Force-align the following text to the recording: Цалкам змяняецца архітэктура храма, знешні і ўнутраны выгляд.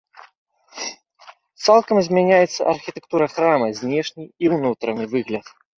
Цалкам 1.67 2.01
змяняецца 2.09 2.61
архітэктура 2.75 3.25
храма, 3.39 3.67
знешні 3.85 4.23
і 4.47 4.55
ўнутраны 4.57 5.03
выгляд. 5.17 5.45